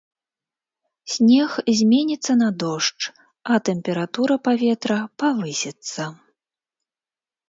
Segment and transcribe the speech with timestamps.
[1.15, 1.51] Снег
[1.81, 3.03] зменіцца на дождж,
[3.55, 6.03] а тэмпература паветра павысіцца.